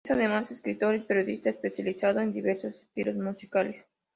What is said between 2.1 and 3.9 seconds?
en diversos estilos musicales.